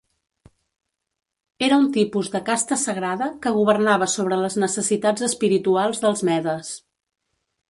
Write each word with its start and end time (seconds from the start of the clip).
Era 1.67 1.77
un 1.81 1.85
tipus 1.97 2.31
de 2.37 2.41
casta 2.49 2.79
sagrada 2.85 3.27
que 3.45 3.53
governava 3.61 4.09
sobre 4.17 4.41
les 4.45 4.59
necessitats 4.65 5.29
espirituals 5.33 6.05
dels 6.07 6.27
medes. 6.33 6.75